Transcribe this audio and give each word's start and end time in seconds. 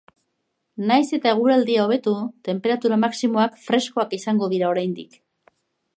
Nahiz 0.91 1.09
eta 1.17 1.33
eguraldia 1.35 1.83
hobetu, 1.83 2.15
tenperatura 2.49 2.99
maximoak 3.05 3.63
freskoak 3.67 4.17
izango 4.21 4.51
dira 4.55 4.73
oraindik. 4.75 5.25